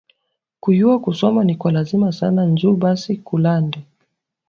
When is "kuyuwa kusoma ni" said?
0.59-1.55